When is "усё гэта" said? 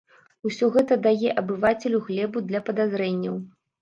0.49-0.95